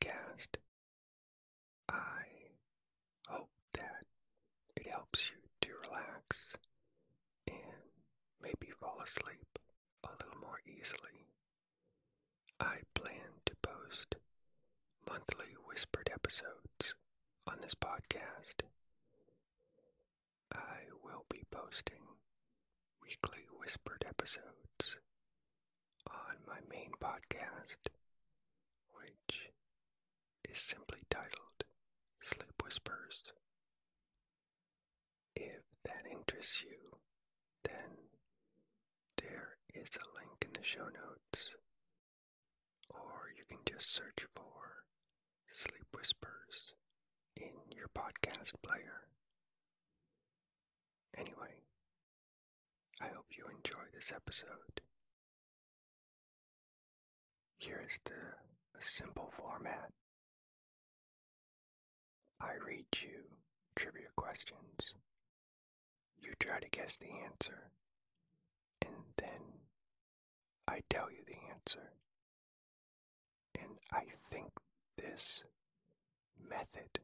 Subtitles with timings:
[0.00, 0.56] podcast.
[1.88, 2.22] I
[3.28, 4.04] hope that
[4.76, 6.54] it helps you to relax
[7.48, 7.56] and
[8.42, 9.58] maybe fall asleep
[10.04, 11.26] a little more easily.
[12.60, 14.14] I plan to post
[15.08, 16.94] monthly whispered episodes
[17.46, 18.62] on this podcast.
[20.52, 22.02] I will be posting
[23.02, 24.96] weekly whispered episodes
[26.08, 27.88] on my main podcast,
[28.92, 29.49] which
[30.50, 31.62] is simply titled
[32.24, 33.22] Sleep Whispers.
[35.36, 36.98] If that interests you,
[37.64, 38.10] then
[39.22, 41.50] there is a link in the show notes,
[42.88, 44.84] or you can just search for
[45.52, 46.74] Sleep Whispers
[47.36, 49.06] in your podcast player.
[51.16, 51.62] Anyway,
[53.00, 54.80] I hope you enjoy this episode.
[57.58, 59.92] Here is the simple format.
[62.40, 63.24] I read you
[63.76, 64.94] trivia questions.
[66.22, 67.70] You try to guess the answer,
[68.82, 69.40] and then
[70.68, 71.92] I tell you the answer.
[73.60, 74.50] And I think
[74.96, 75.44] this
[76.48, 77.00] method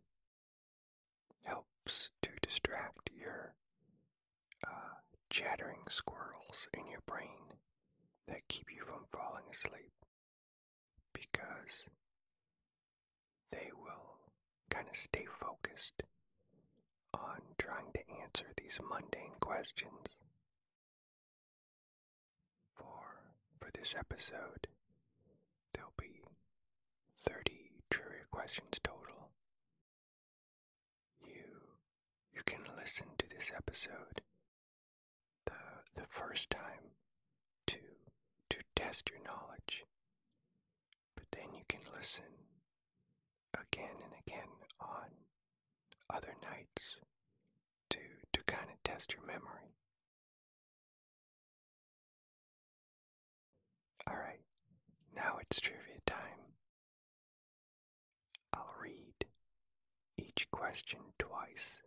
[1.45, 3.55] helps to distract your
[4.67, 4.95] uh,
[5.31, 7.53] chattering squirrels in your brain
[8.29, 9.93] that keep you from falling asleep
[11.13, 11.89] because
[13.51, 14.06] they will
[14.77, 16.03] kind of stay focused
[17.15, 20.17] on trying to answer these mundane questions.
[22.75, 23.23] For
[23.59, 24.69] for this episode,
[25.73, 26.21] there'll be
[27.17, 29.31] 30 trivia questions total.
[31.27, 31.73] You
[32.35, 34.21] you can listen to this episode
[35.47, 35.55] the
[35.95, 36.93] the first time
[37.69, 37.79] to
[38.51, 39.85] to test your knowledge.
[41.15, 42.46] But then you can listen
[43.63, 44.49] again and again
[44.81, 45.09] on
[46.15, 46.97] other nights
[47.91, 47.99] to
[48.33, 49.75] to kind of test your memory.
[54.09, 54.41] All right.
[55.15, 56.55] Now it's trivia time.
[58.53, 59.27] I'll read
[60.17, 61.83] each question twice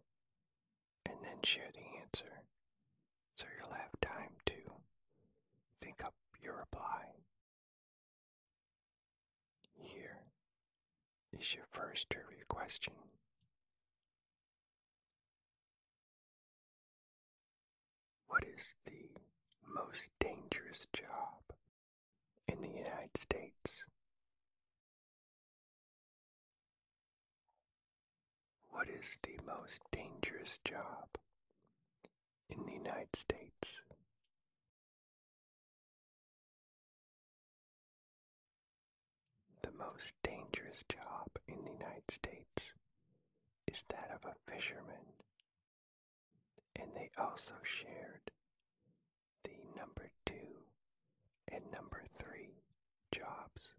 [1.05, 2.43] and then share the answer
[3.35, 4.53] so you'll have time to
[5.81, 7.03] think up your reply.
[9.81, 10.17] Here
[11.39, 12.93] is your first trivia question.
[18.27, 19.09] What is the
[19.73, 21.55] most dangerous job
[22.47, 23.85] in the United States?
[28.69, 31.07] What is the most dangerous job
[32.49, 33.81] in the United States?
[39.61, 42.73] The most dangerous job in the United States
[43.67, 45.13] is that of a fisherman,
[46.75, 48.31] and they also shared
[49.43, 50.63] the number two
[51.51, 52.63] and number three
[53.11, 53.73] jobs.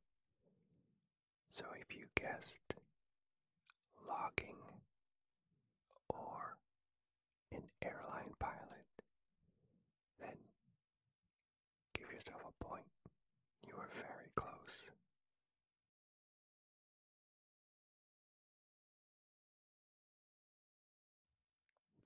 [1.52, 2.74] So if you guessed
[4.08, 4.56] logging
[6.08, 6.56] or
[7.52, 8.86] an airline pilot,
[10.20, 10.36] then
[11.98, 12.84] give yourself a point.
[13.66, 14.88] You are very close.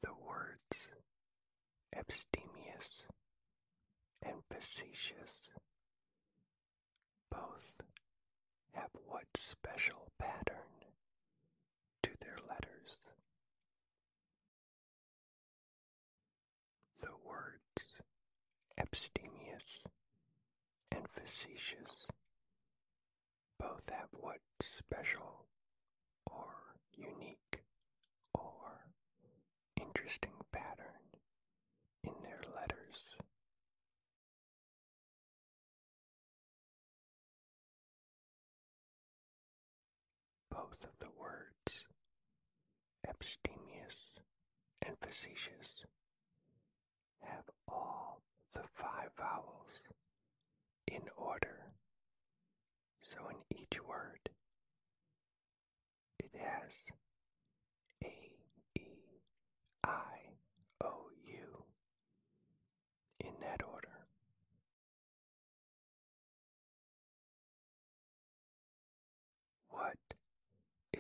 [0.02, 0.88] The words
[2.08, 3.06] abstemious
[4.22, 5.48] and facetious
[7.30, 7.80] both
[8.72, 10.92] have what special pattern
[12.02, 13.06] to their letters?
[17.00, 17.92] The words
[18.78, 19.84] abstemious
[20.92, 22.06] and facetious
[23.58, 25.46] both have what special
[26.26, 26.52] or
[26.96, 27.62] unique
[28.34, 28.88] or
[29.80, 30.84] interesting pattern
[32.02, 33.16] in their letters.
[40.82, 41.86] Of the words,
[43.08, 44.12] abstemious
[44.82, 45.84] and facetious,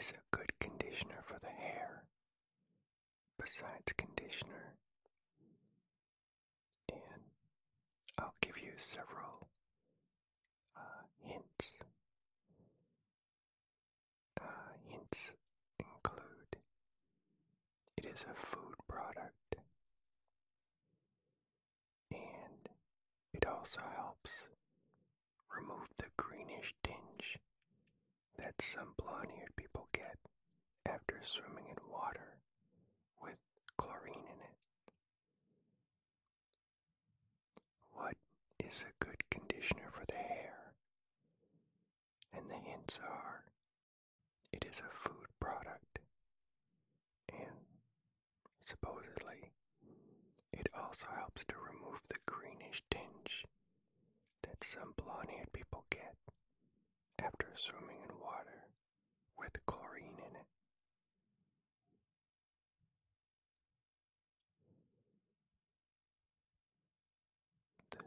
[0.04, 2.04] is a good conditioner for the hair.
[3.38, 4.74] Besides conditioner,
[6.90, 7.22] and
[8.18, 9.48] I'll give you several
[10.76, 11.78] uh, hints.
[14.40, 14.44] Uh,
[14.88, 15.32] hints
[15.78, 16.56] include
[17.96, 19.56] it is a food product
[22.12, 22.68] and
[23.32, 24.48] it also helps
[25.56, 27.38] remove the greenish tinge
[28.38, 29.53] that some blonde-haired
[30.86, 32.38] after swimming in water
[33.22, 33.36] with
[33.76, 34.56] chlorine in it.
[37.92, 38.14] What
[38.58, 40.74] is a good conditioner for the hair?
[42.36, 43.44] And the hints are
[44.52, 45.98] it is a food product,
[47.28, 47.56] and
[48.64, 49.52] supposedly
[50.52, 53.44] it also helps to remove the greenish tinge
[54.42, 56.14] that some blonde haired people get
[57.18, 58.68] after swimming in water
[59.38, 60.46] with chlorine in it.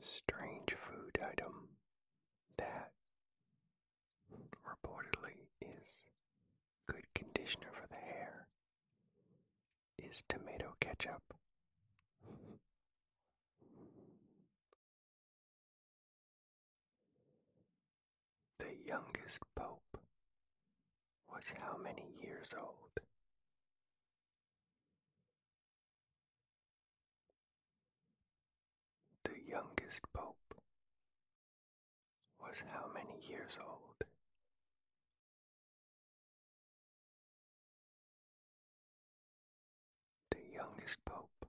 [0.08, 1.68] Strange food item
[2.58, 2.92] that
[4.66, 6.06] reportedly is
[6.88, 8.48] good conditioner for the hair
[9.98, 11.22] is tomato ketchup.
[18.58, 20.00] The youngest pope
[21.30, 22.98] was how many years old?
[29.24, 29.32] The
[29.98, 30.54] youngest pope
[32.40, 33.96] was how many years old?
[40.30, 41.48] The youngest pope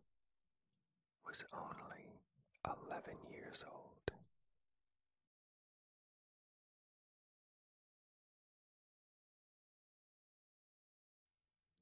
[1.26, 2.20] was only
[2.64, 4.18] 11 years old.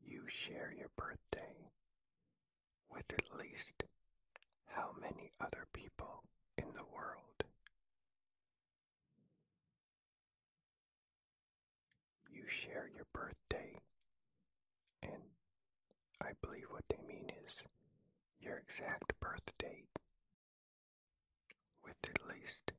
[0.04, 1.70] You share your birthday
[2.90, 3.84] with at least
[4.74, 6.24] how many other people
[6.68, 7.44] in the world?
[12.32, 13.78] You share your birthday,
[15.02, 15.22] and
[16.22, 17.62] I believe what they mean is
[18.40, 19.88] your exact birth date
[21.84, 22.72] with at least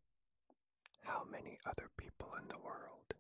[1.04, 3.14] how many other people in the world?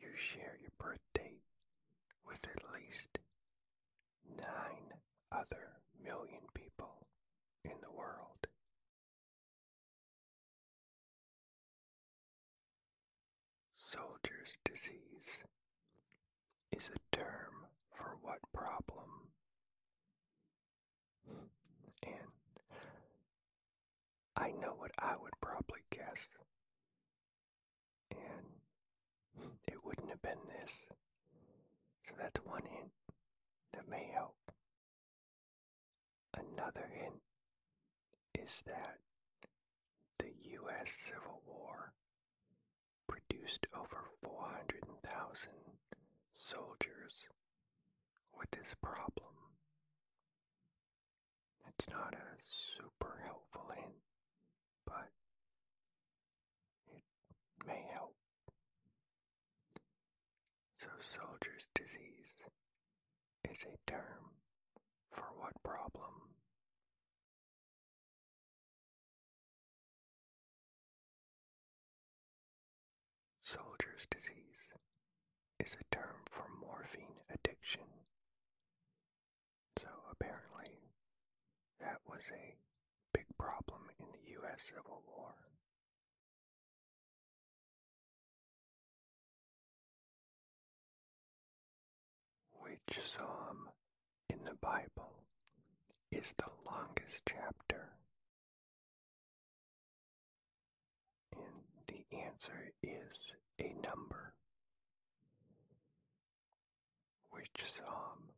[0.00, 1.42] You share your birth date
[2.26, 2.67] with at least
[4.38, 4.94] nine
[5.32, 7.06] other million people
[7.64, 8.46] in the world.
[13.74, 15.38] Soldier's disease
[16.72, 19.08] is a term for what problem?
[22.02, 22.14] And
[24.36, 26.28] I know what I would probably guess.
[28.10, 30.86] And it wouldn't have been this.
[32.04, 32.90] So that's one hint
[33.78, 34.34] that may help.
[36.34, 37.22] Another hint
[38.44, 38.98] is that
[40.18, 40.96] the U.S.
[41.06, 41.92] Civil War
[43.08, 45.50] produced over 400,000
[46.32, 47.28] soldiers
[48.36, 49.34] with this problem.
[51.68, 53.94] It's not a super helpful hint,
[54.86, 55.08] but
[56.88, 58.14] it may help.
[60.78, 61.67] So, soldier's
[63.50, 64.32] is a term
[65.12, 66.34] for what problem?
[73.42, 74.68] Soldier's disease
[75.58, 77.88] is a term for morphine addiction.
[79.80, 80.80] So apparently,
[81.80, 82.56] that was a
[83.14, 84.70] big problem in the U.S.
[84.74, 85.34] Civil War.
[92.88, 93.68] Which psalm
[94.30, 95.12] in the Bible
[96.10, 97.90] is the longest chapter?
[101.36, 101.42] And
[101.86, 104.32] the answer is a number.
[107.28, 108.30] Which psalm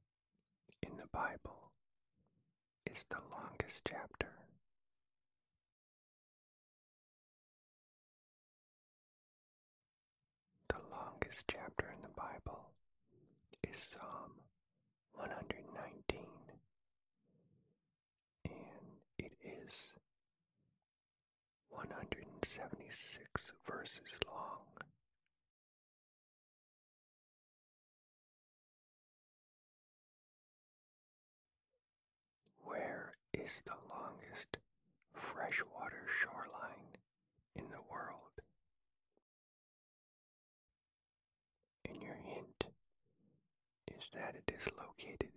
[0.82, 1.70] in the Bible
[2.92, 4.32] is the longest chapter?
[10.68, 12.70] The longest chapter in the Bible
[13.62, 14.29] is Psalm
[15.20, 16.18] 119,
[18.46, 18.54] and
[19.18, 19.92] it is
[21.68, 24.64] 176 verses long.
[32.64, 34.56] Where is the longest
[35.12, 36.96] freshwater shoreline
[37.56, 38.40] in the world?
[41.86, 42.64] And your hint
[43.98, 45.30] is that it is located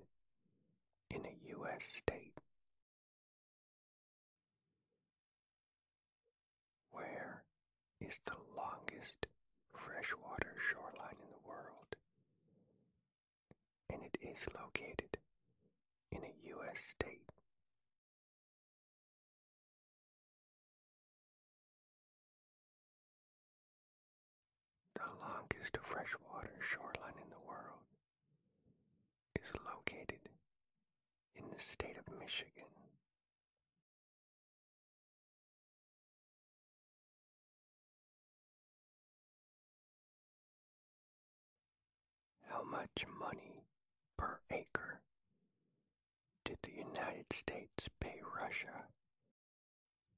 [1.12, 1.86] in a U.S.
[1.86, 2.34] state.
[6.92, 7.44] Where
[8.01, 9.27] is the longest
[9.74, 11.96] freshwater shoreline in the world,
[13.92, 15.18] and it is located
[16.12, 16.84] in a U.S.
[16.84, 17.22] state.
[24.96, 27.84] The longest freshwater shoreline in the world
[29.42, 30.30] is located
[31.36, 32.65] in the state of Michigan.
[42.50, 43.63] How much money
[44.17, 45.00] per acre
[46.46, 48.88] did the United States pay Russia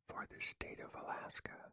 [0.08, 1.70] for the state of Alaska?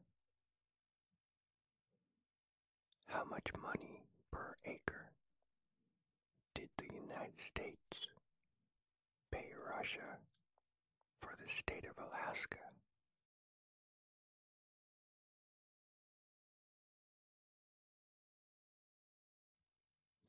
[3.06, 5.12] How much money per acre
[6.54, 8.06] did the United States
[9.82, 10.18] Russia
[11.20, 12.58] for the state of Alaska?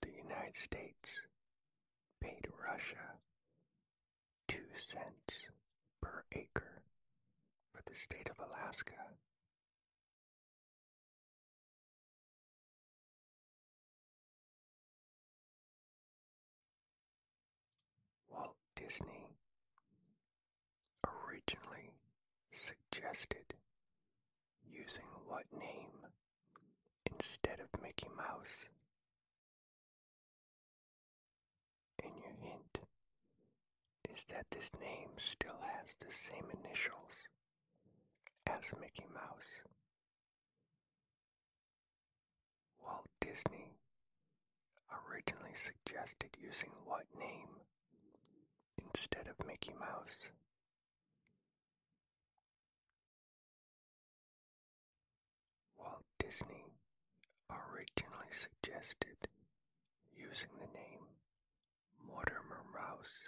[0.01, 1.19] The United States
[2.19, 3.19] paid Russia
[4.47, 5.49] two cents
[6.01, 6.81] per acre
[7.75, 8.93] for the state of Alaska.
[18.31, 19.33] Walt Disney
[21.43, 21.91] originally
[22.71, 23.53] suggested
[24.71, 26.07] using what name
[27.11, 28.65] instead of Mickey Mouse?
[32.03, 32.79] And your hint
[34.13, 37.23] is that this name still has the same initials
[38.47, 39.61] as Mickey Mouse.
[42.81, 43.73] Walt Disney
[45.09, 47.49] originally suggested using what name
[48.77, 50.29] instead of Mickey Mouse?
[55.77, 56.65] Walt Disney
[57.51, 59.27] originally suggested
[60.15, 61.05] using the name
[62.07, 63.27] Mortimer Mouse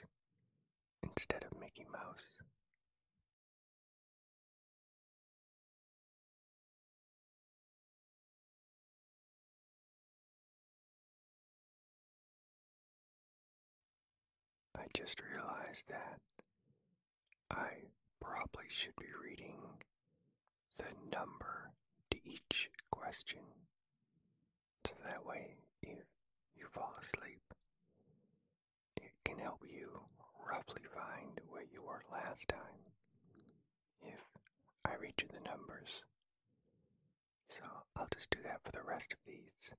[1.04, 2.38] instead of Mickey Mouse.
[14.76, 16.18] I just realized that
[17.52, 17.70] I
[18.20, 19.60] probably should be reading
[20.80, 20.86] the
[21.16, 21.70] number
[22.26, 23.40] each question
[24.86, 26.06] so that way if
[26.56, 27.42] you fall asleep
[28.98, 29.90] it can help you
[30.50, 32.86] roughly find where you were last time
[34.02, 34.20] if
[34.86, 36.04] I read you the numbers.
[37.50, 37.64] So
[37.96, 39.72] I'll just do that for the rest of these.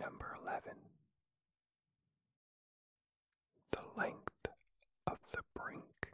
[0.00, 0.72] Number 11.
[3.72, 4.46] The length
[5.06, 6.10] of the brink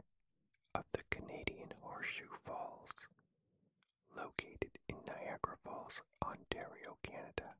[0.73, 2.91] of the Canadian Horseshoe Falls,
[4.17, 4.95] located in
[6.23, 7.53] Ontario, Canada,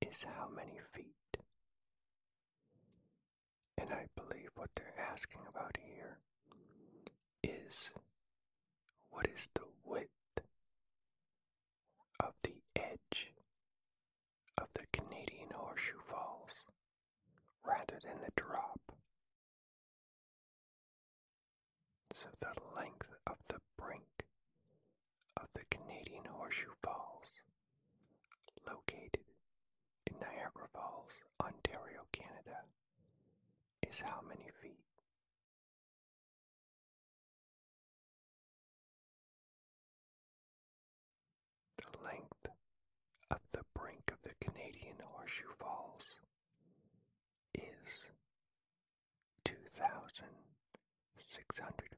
[0.00, 1.36] is how many feet?
[3.76, 6.18] And I believe what they're asking about here
[7.42, 7.90] is
[9.10, 10.08] what is the width
[12.20, 13.32] of the edge
[14.58, 16.64] of the Canadian Horseshoe Falls
[17.62, 18.80] rather than the drop.
[22.14, 24.24] So the length of the brink
[25.36, 27.32] of the Canadian Horseshoe Falls,
[28.66, 29.24] located
[30.06, 32.60] in Niagara Falls, Ontario, Canada,
[33.88, 34.84] is how many feet?
[41.78, 42.48] The length
[43.30, 46.20] of the brink of the Canadian Horseshoe Falls
[47.54, 48.10] is
[49.46, 51.95] 2,600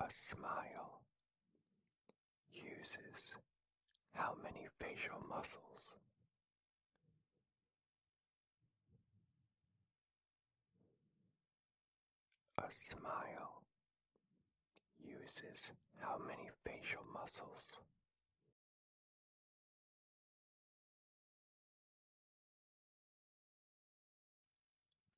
[0.00, 1.00] A smile
[2.52, 3.34] uses
[4.14, 5.96] how many facial muscles?
[12.58, 13.62] A smile
[15.00, 17.80] uses how many facial muscles?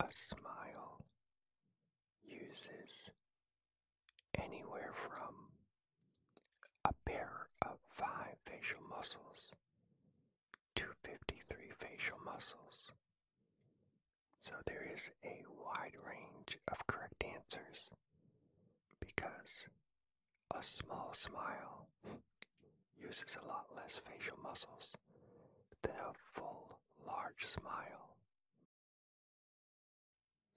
[0.01, 1.05] A smile
[2.25, 3.11] uses
[4.39, 5.35] anywhere from
[6.85, 9.53] a pair of five facial muscles
[10.77, 12.93] 253 facial muscles.
[14.41, 17.89] So there is a wide range of correct answers
[19.01, 19.65] because
[20.55, 21.89] a small smile
[23.03, 24.93] uses a lot less facial muscles
[25.83, 28.17] than a full, large smile.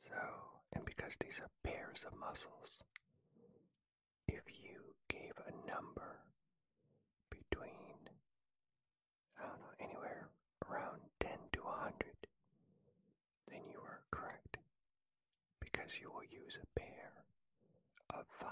[0.05, 0.15] So,
[0.73, 2.79] and because these are pairs of muscles,
[4.27, 6.19] if you gave a number
[7.29, 7.97] between,
[9.39, 10.29] I don't know, anywhere
[10.69, 11.93] around 10 to 100,
[13.50, 14.57] then you are correct
[15.84, 17.12] because you will use a pair
[18.12, 18.50] of 5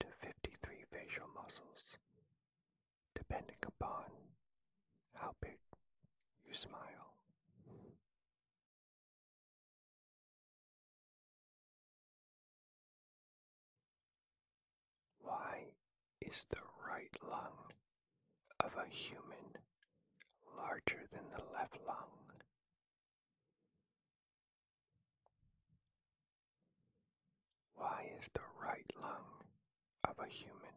[0.00, 1.96] to 53 facial muscles
[3.14, 4.04] depending upon
[5.14, 5.58] how big
[6.46, 7.14] you smile.
[15.20, 15.64] Why
[16.20, 16.58] is the
[16.88, 17.72] right lung
[18.60, 19.56] of a human
[20.56, 22.15] larger than the left lung?
[27.86, 29.46] Why is the right lung
[30.02, 30.74] of a human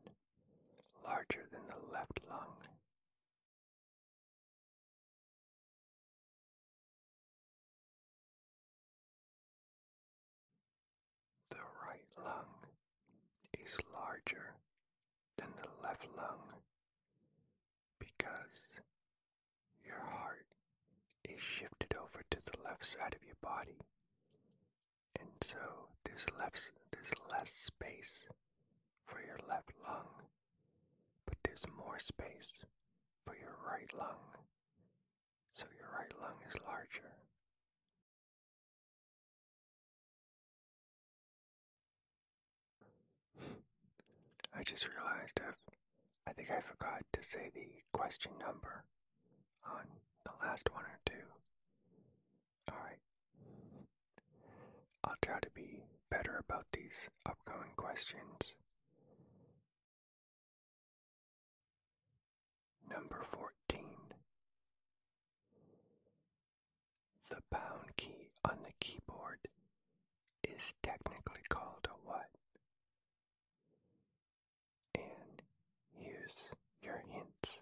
[1.04, 2.54] larger than the left lung?
[11.50, 12.46] The right lung
[13.60, 14.54] is larger
[15.39, 16.62] than the left lung
[17.98, 18.68] because
[19.84, 20.46] your heart
[21.24, 23.80] is shifted over to the left side of your body.
[25.20, 25.58] And so
[26.06, 28.26] there's less, there's less space
[29.06, 30.08] for your left lung,
[31.26, 32.60] but there's more space
[33.26, 34.20] for your right lung.
[35.54, 37.12] So your right lung is larger.
[44.58, 45.56] I just realized I've,
[46.28, 48.84] I think I forgot to say the question number
[49.66, 49.86] on
[50.26, 51.14] the last one or two.
[52.72, 53.00] Alright.
[55.03, 58.56] I'll try to be better about these upcoming questions.
[62.89, 63.86] Number 14.
[67.30, 69.39] The pound key on the keyboard
[70.43, 72.30] is technically called a what?
[74.95, 75.41] And
[75.95, 76.50] here's
[76.82, 77.62] your hints.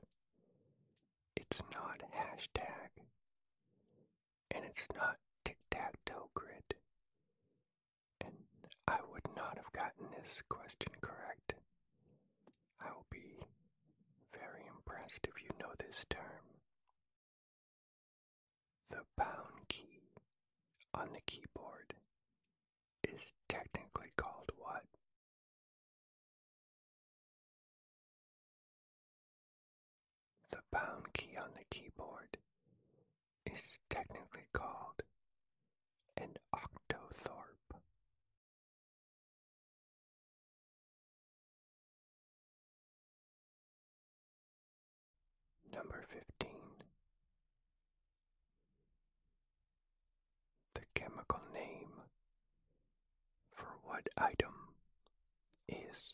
[1.35, 3.03] It's not hashtag,
[4.51, 6.46] and it's not tic tac toe grid.
[8.87, 11.53] I would not have gotten this question correct.
[12.81, 13.39] I will be
[14.33, 16.21] very impressed if you know this term.
[18.89, 20.01] The pound key
[20.93, 21.93] on the keyboard
[23.03, 24.83] is technically called what?
[30.51, 32.37] The pound key on the keyboard
[33.45, 35.01] is technically called
[36.17, 37.79] an octothorpe.
[45.73, 46.49] Number 15.
[50.73, 51.91] The chemical name
[54.15, 54.53] what item
[55.67, 56.13] is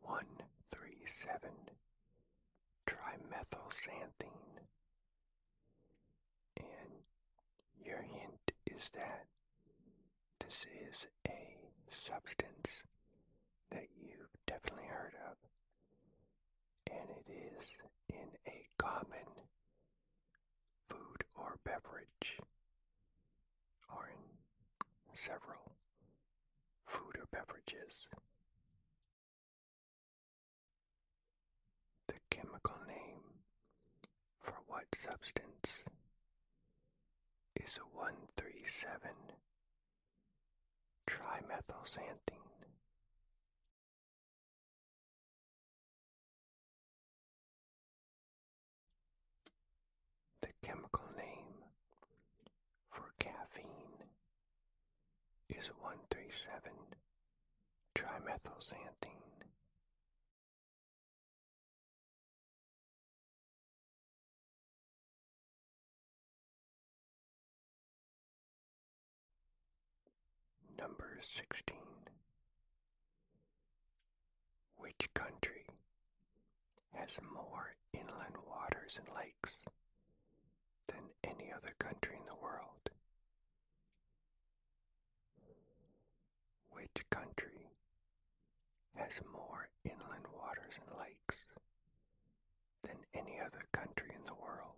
[0.00, 1.50] 137
[2.86, 4.62] trimethylxanthine.
[6.56, 7.04] And
[7.84, 9.26] your hint is that
[10.40, 11.56] this is a
[11.90, 12.82] substance
[13.70, 15.36] that you've definitely heard of,
[16.90, 17.68] and it is
[18.08, 19.28] in a common
[20.88, 22.38] food or beverage,
[23.90, 24.22] or in
[25.12, 25.77] several
[27.32, 28.06] beverages.
[32.08, 33.22] The chemical name
[34.40, 35.82] for what substance
[37.56, 39.10] is a 137
[41.08, 42.36] trimethylxanthine.
[50.40, 51.64] The chemical name
[52.90, 54.04] for caffeine
[55.48, 56.72] is 137
[57.98, 59.42] trimethylxanthine.
[70.78, 71.76] Number 16.
[74.76, 75.66] Which country
[76.94, 79.64] has more inland waters and lakes
[80.86, 82.90] than any other country in the world?
[86.70, 87.27] Which country
[88.98, 91.46] has more inland waters and lakes
[92.82, 94.74] than any other country in the world.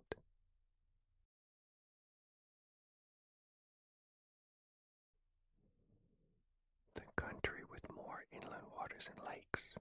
[6.95, 9.73] The country with more inland waters and lakes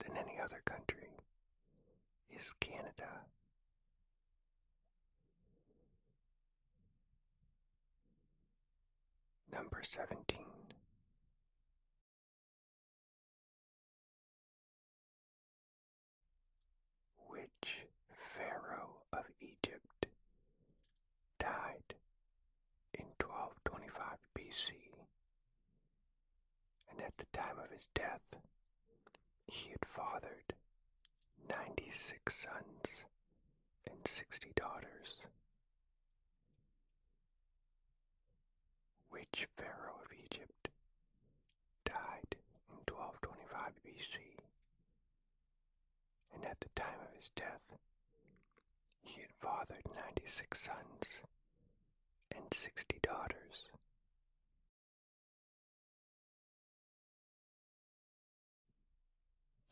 [0.00, 1.08] than any other country
[2.30, 3.24] is Canada.
[9.52, 10.63] Number 17.
[24.54, 24.70] BC?
[26.90, 28.36] And at the time of his death,
[29.48, 30.54] he had fathered
[31.48, 33.02] 96 sons
[33.90, 35.26] and 60 daughters.
[39.10, 40.68] Which Pharaoh of Egypt
[41.84, 42.36] died
[42.70, 44.18] in 1225 BC?
[46.32, 47.76] And at the time of his death,
[49.02, 51.22] he had fathered 96 sons
[52.30, 53.70] and 60 daughters.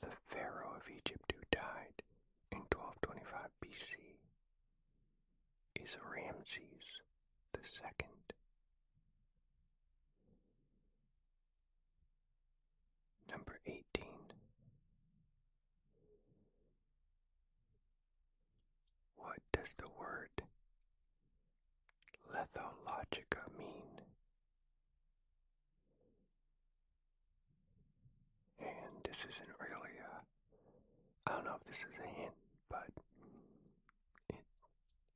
[0.00, 2.02] The Pharaoh of Egypt who died
[2.50, 3.94] in 1225 BC
[5.84, 7.00] is Ramses
[7.52, 8.08] the Second.
[13.30, 13.82] Number 18.
[19.16, 20.30] What does the word
[22.32, 24.00] lethologica mean?
[28.60, 28.68] And
[29.04, 32.32] this isn't really a, I don't know if this is a hint,
[32.68, 32.88] but
[34.28, 34.44] it,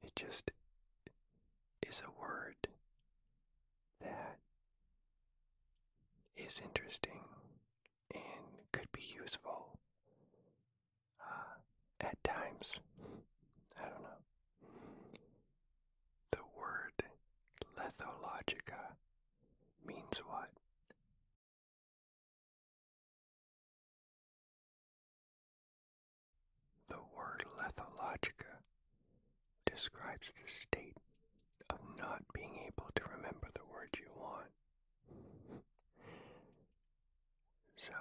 [0.02, 0.50] it just
[1.88, 2.56] is a word
[4.00, 4.38] that
[6.36, 7.20] is interesting
[8.14, 8.22] and
[8.72, 9.78] could be useful
[11.20, 12.80] uh, at times.
[13.78, 14.22] I don't know.
[16.32, 17.04] The word
[17.78, 18.96] lethologica
[19.86, 20.50] means what?
[26.88, 28.62] The word lethologica
[29.64, 30.96] describes the state
[31.98, 34.50] not being able to remember the word you want.
[37.76, 37.92] So,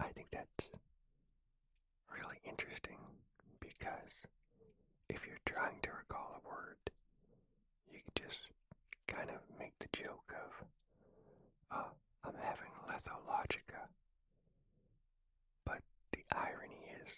[0.00, 0.70] I think that's
[2.12, 2.98] really interesting
[3.60, 4.26] because
[5.08, 6.78] if you're trying to recall a word,
[7.92, 8.50] you just
[9.06, 10.66] kind of make the joke of,
[11.72, 11.92] oh,
[12.24, 13.86] I'm having lethologica.
[15.64, 15.80] But
[16.12, 17.14] the irony is,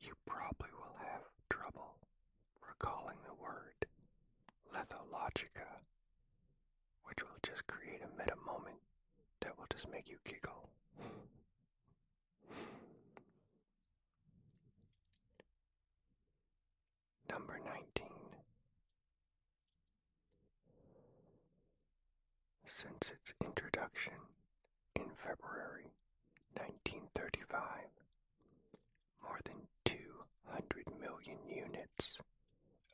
[0.00, 1.94] you probably will have trouble
[2.66, 3.81] recalling the word
[4.74, 5.80] lethologica,
[7.04, 8.76] which will just create a meta moment
[9.40, 10.68] that will just make you giggle.
[17.30, 18.08] Number 19.
[22.64, 24.14] Since its introduction
[24.96, 25.92] in February
[26.54, 27.60] 1935,
[29.22, 32.18] more than 200 million units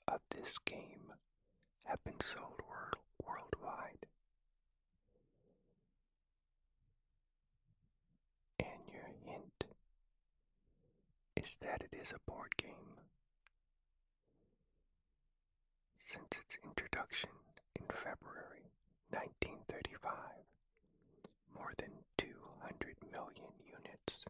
[0.06, 1.07] of this game
[1.88, 4.04] have been sold world, worldwide.
[8.60, 9.64] And your hint
[11.36, 13.00] is that it is a board game.
[15.98, 17.30] Since its introduction
[17.76, 18.68] in February
[19.10, 20.12] 1935,
[21.54, 24.24] more than 200 million units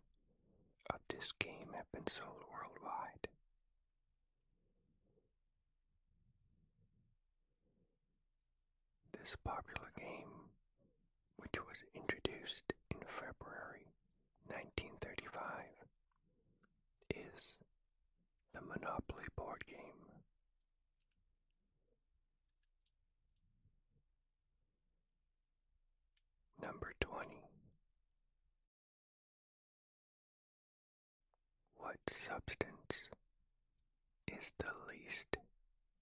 [0.91, 3.29] of this game have been sold worldwide.
[9.19, 10.49] This popular game,
[11.37, 13.93] which was introduced in February
[14.47, 15.43] 1935,
[17.15, 17.59] is
[18.55, 19.77] the Monopoly board game.
[26.63, 27.27] Number 20.
[31.77, 33.09] What substance
[34.27, 35.37] is the least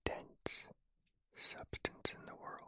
[0.05, 0.69] dense
[1.35, 2.63] substance in the world?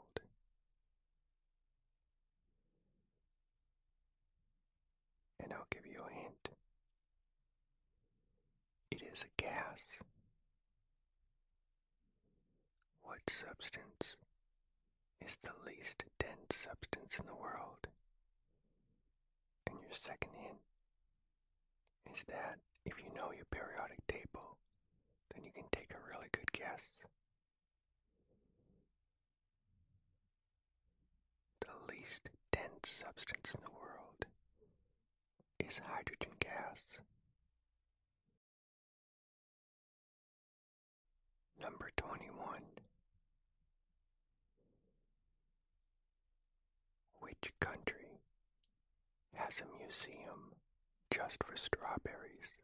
[5.41, 6.49] And I'll give you a hint.
[8.91, 9.99] It a gas.
[13.03, 14.17] What substance
[15.25, 17.89] is the least dense substance in the world?
[19.67, 20.59] And your second hint
[22.15, 24.57] is that if you know your periodic table,
[25.35, 26.99] then you can take a really good guess.
[31.61, 34.27] The least dense substance in the world
[35.59, 36.99] is hydrogen gas.
[41.69, 42.63] Number 21.
[47.21, 48.21] Which country
[49.35, 50.55] has a museum
[51.11, 52.63] just for strawberries?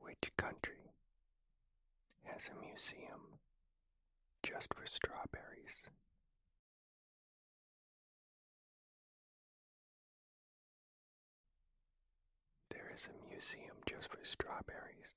[0.00, 0.92] Which country
[2.24, 3.38] has a museum
[4.42, 5.88] just for strawberries.
[12.70, 15.14] There is a museum just for strawberries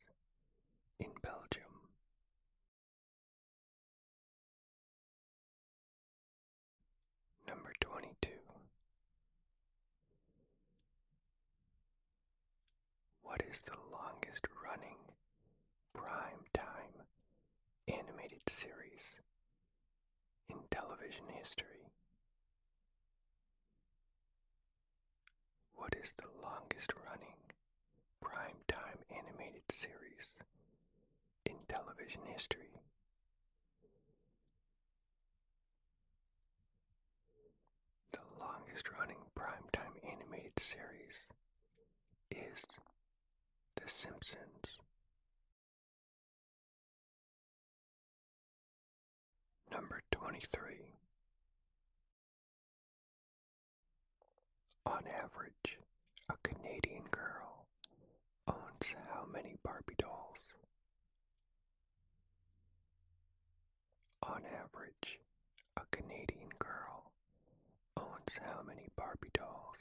[0.99, 1.63] in Belgium.
[7.47, 8.29] Number 22.
[13.21, 14.97] What is the longest running
[15.93, 17.05] prime time
[17.87, 19.19] animated series
[20.49, 21.91] in television history?
[25.75, 27.32] What is the longest running
[28.23, 30.37] prime time animated series
[31.45, 32.69] in television history?
[38.13, 41.27] The longest running primetime animated series
[42.31, 42.65] is
[43.75, 44.79] The Simpsons.
[49.71, 50.93] Number 23.
[54.85, 55.77] On average,
[56.29, 57.42] a Canadian girl
[59.33, 60.53] many Barbie dolls?
[64.23, 65.19] On average,
[65.77, 67.11] a Canadian girl
[67.97, 69.79] owns how many Barbie dolls?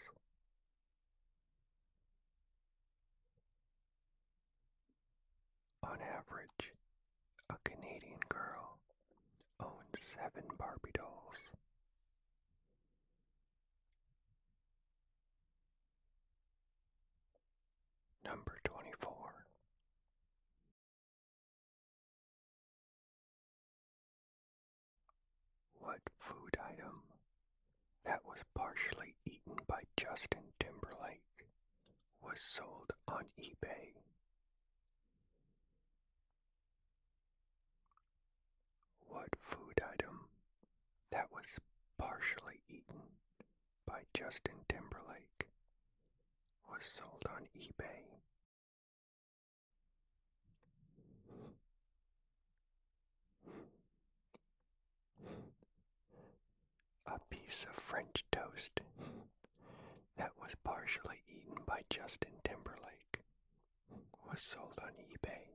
[5.84, 6.72] On average,
[7.50, 8.78] a Canadian girl
[9.60, 11.36] owns seven Barbie dolls.
[18.24, 19.12] Number 24.
[25.82, 27.02] What food item
[28.04, 31.48] that was partially eaten by Justin Timberlake
[32.22, 33.94] was sold on eBay?
[39.08, 40.28] What food item
[41.10, 41.58] that was
[41.98, 43.02] partially eaten
[43.84, 45.48] by Justin Timberlake
[46.70, 48.06] was sold on eBay?
[57.06, 57.18] A
[57.52, 58.80] piece of French toast
[60.16, 63.20] that was partially eaten by Justin Timberlake
[64.26, 65.52] was sold on eBay.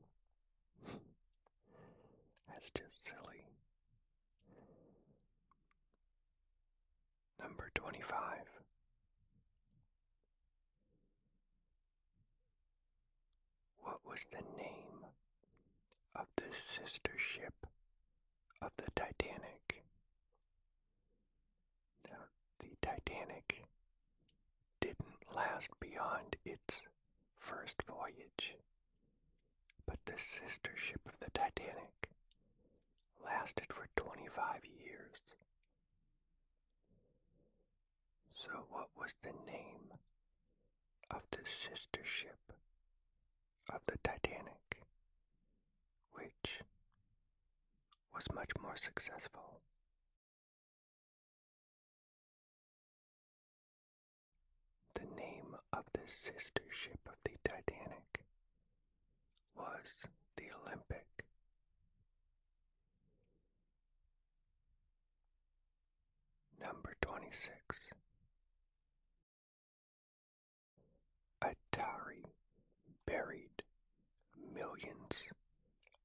[2.48, 3.48] That's just silly.
[7.42, 8.14] Number 25.
[13.80, 15.08] What was the name
[16.16, 17.66] of the sister ship
[18.62, 19.87] of the Titanic?
[22.60, 23.64] The Titanic
[24.80, 26.82] didn't last beyond its
[27.40, 28.56] first voyage,
[29.86, 32.10] but the sister ship of the Titanic
[33.24, 35.22] lasted for 25 years.
[38.30, 39.94] So, what was the name
[41.10, 42.54] of the sister ship
[43.70, 44.82] of the Titanic,
[46.12, 46.62] which
[48.14, 49.62] was much more successful?
[55.78, 58.22] Of the sister ship of the Titanic
[59.56, 60.02] was
[60.36, 61.06] the Olympic.
[66.60, 67.90] Number 26.
[71.42, 72.26] Atari
[73.06, 73.62] buried
[74.54, 75.26] millions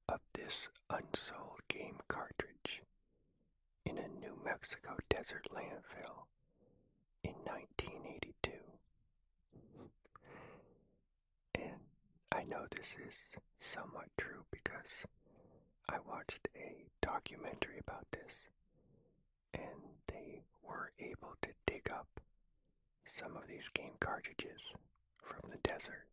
[0.07, 2.83] of this unsold game cartridge
[3.85, 6.25] in a New Mexico desert landfill
[7.23, 8.51] in 1982.
[11.55, 11.79] And
[12.33, 15.05] I know this is somewhat true because
[15.89, 18.47] I watched a documentary about this,
[19.53, 19.61] and
[20.07, 22.19] they were able to dig up
[23.05, 24.73] some of these game cartridges
[25.21, 26.07] from the desert.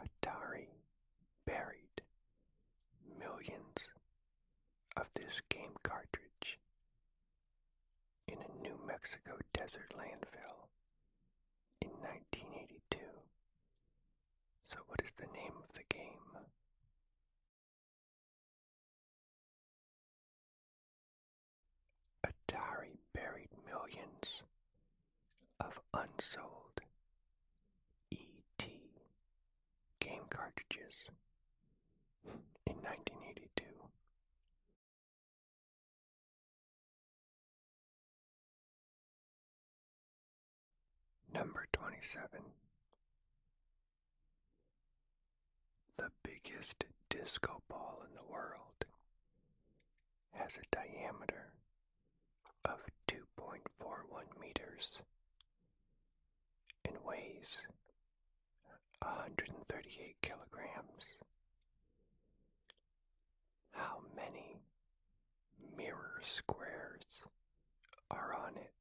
[0.00, 0.68] Atari
[1.44, 2.02] buried
[3.18, 3.92] millions
[4.96, 6.58] of this game cartridge
[8.28, 10.68] in a New Mexico desert landfill
[11.80, 12.35] in 1982.
[14.66, 16.02] So, what is the name of the game?
[22.26, 24.42] Atari buried millions
[25.60, 26.80] of unsold
[28.12, 28.66] ET
[30.00, 31.08] game cartridges
[32.66, 33.64] in 1982.
[41.32, 42.40] Number 27.
[45.98, 48.84] The biggest disco ball in the world
[50.32, 51.52] has a diameter
[52.64, 52.78] of
[53.08, 54.98] 2.41 meters
[56.84, 57.58] and weighs
[59.02, 61.14] 138 kilograms.
[63.72, 64.60] How many
[65.76, 67.22] mirror squares
[68.10, 68.72] are on it?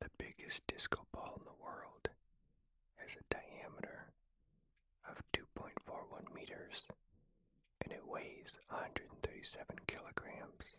[0.00, 2.08] The biggest disco ball in the world
[2.96, 3.47] has a diameter of 2.41
[6.38, 6.84] meters
[7.82, 10.76] and it weighs 137 kilograms.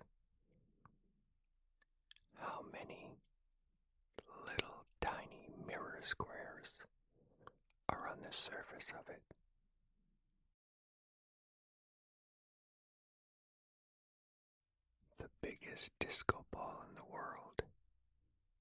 [2.39, 3.10] How many
[4.45, 6.78] little tiny mirror squares
[7.89, 9.22] are on the surface of it?
[15.17, 17.63] The biggest disco ball in the world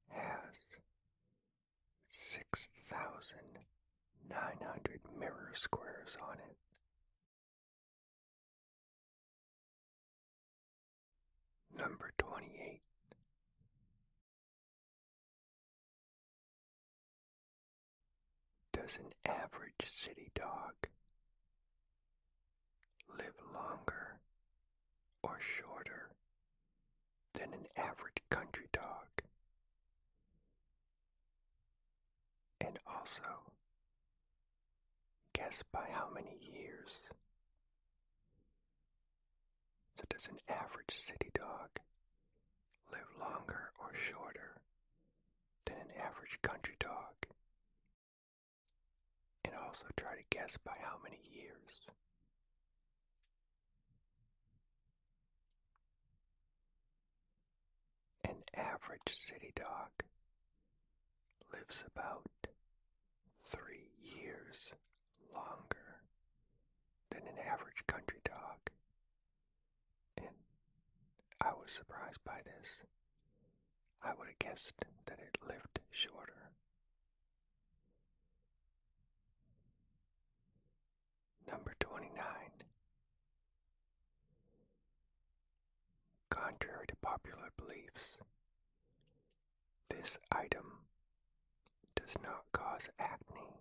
[0.08, 0.56] has
[2.11, 6.56] 6,900 mirror squares on it.
[11.78, 12.80] Number 28.
[18.72, 20.74] Does an average city dog
[23.16, 24.18] live longer
[25.22, 26.10] or shorter
[27.34, 29.06] than an average country dog?
[32.60, 33.22] And also,
[35.32, 37.08] guess by how many years?
[39.98, 41.70] So, does an average city dog
[42.92, 44.61] live longer or shorter
[45.66, 47.14] than an average country dog?
[49.44, 51.88] And also try to guess by how many years.
[58.22, 59.90] An average city dog
[61.52, 62.30] lives about
[63.40, 64.72] three years
[65.34, 66.02] longer
[67.11, 68.67] than an average country dog.
[71.40, 72.83] I was surprised by this.
[74.03, 74.74] I would have guessed
[75.07, 76.51] that it lived shorter.
[81.51, 82.14] Number 29.
[86.31, 88.18] Contrary to popular beliefs,
[89.88, 90.85] this item
[91.96, 93.61] does not cause acne.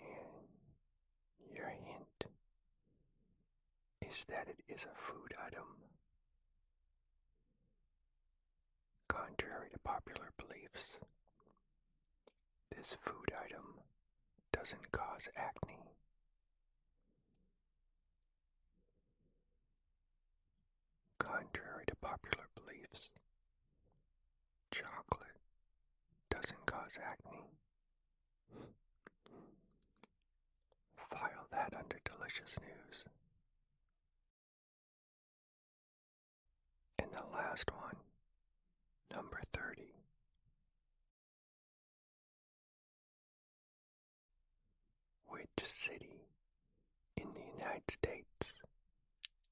[0.00, 2.26] And your hint
[4.16, 5.66] is that it is a food item.
[9.08, 10.96] Contrary to popular beliefs,
[12.74, 13.80] this food item
[14.52, 15.92] doesn't cause acne.
[21.18, 23.10] Contrary to popular beliefs,
[24.70, 25.36] chocolate
[26.30, 27.50] doesn't cause acne.
[31.10, 33.06] File that under delicious news.
[37.16, 37.96] The last one,
[39.14, 39.82] number 30.
[45.28, 46.28] Which city
[47.16, 48.54] in the United States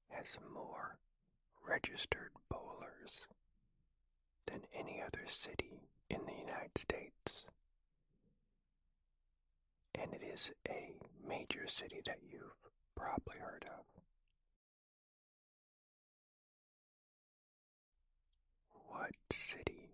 [0.09, 0.97] has more
[1.67, 3.27] registered bowlers
[4.45, 7.45] than any other city in the United States?
[9.95, 10.93] And it is a
[11.27, 12.41] major city that you've
[12.95, 14.04] probably heard of.
[19.05, 19.91] What city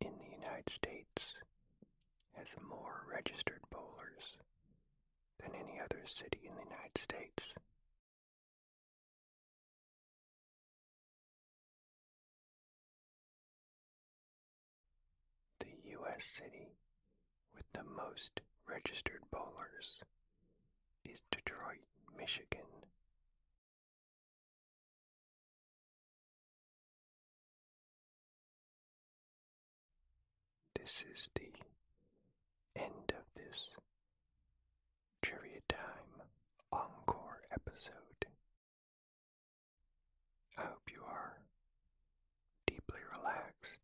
[0.00, 1.34] in the United States
[2.38, 4.38] has more registered bowlers
[5.42, 7.52] than any other city in the United States?
[15.60, 16.24] The U.S.
[16.24, 16.78] city
[17.54, 20.00] with the most registered bowlers
[21.04, 21.84] is Detroit,
[22.16, 22.64] Michigan.
[30.84, 31.48] this is the
[32.76, 33.68] end of this
[35.22, 36.26] Trivia Time
[36.70, 38.26] Encore episode.
[40.58, 41.38] I hope you are
[42.66, 43.83] deeply relaxed